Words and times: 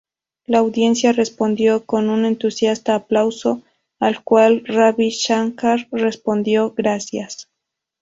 La 0.47 0.57
audiencia 0.57 1.11
respondió 1.13 1.85
con 1.85 2.09
un 2.09 2.25
entusiasta 2.25 2.95
aplauso, 2.95 3.61
al 3.99 4.23
cual 4.23 4.63
Ravi 4.65 5.11
Shankar 5.11 5.87
respondió: 5.91 6.73
"Gracias. 6.75 7.47